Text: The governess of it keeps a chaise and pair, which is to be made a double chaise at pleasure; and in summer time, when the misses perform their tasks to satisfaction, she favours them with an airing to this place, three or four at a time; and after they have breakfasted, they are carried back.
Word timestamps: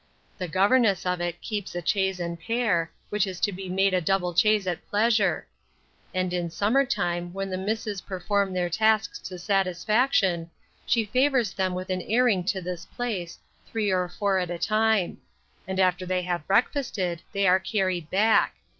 The 0.39 0.47
governess 0.47 1.05
of 1.05 1.21
it 1.21 1.39
keeps 1.41 1.75
a 1.75 1.85
chaise 1.85 2.19
and 2.19 2.39
pair, 2.39 2.91
which 3.11 3.27
is 3.27 3.39
to 3.41 3.51
be 3.51 3.69
made 3.69 3.93
a 3.93 4.01
double 4.01 4.33
chaise 4.33 4.65
at 4.65 4.83
pleasure; 4.89 5.45
and 6.11 6.33
in 6.33 6.49
summer 6.49 6.85
time, 6.87 7.31
when 7.33 7.51
the 7.51 7.57
misses 7.59 8.01
perform 8.01 8.51
their 8.51 8.67
tasks 8.67 9.19
to 9.19 9.37
satisfaction, 9.37 10.49
she 10.87 11.05
favours 11.05 11.53
them 11.53 11.75
with 11.75 11.91
an 11.91 12.01
airing 12.01 12.43
to 12.45 12.61
this 12.61 12.87
place, 12.87 13.37
three 13.67 13.91
or 13.91 14.09
four 14.09 14.39
at 14.39 14.49
a 14.49 14.57
time; 14.57 15.19
and 15.67 15.79
after 15.79 16.03
they 16.07 16.23
have 16.23 16.47
breakfasted, 16.47 17.21
they 17.31 17.45
are 17.47 17.59
carried 17.59 18.09
back. 18.09 18.55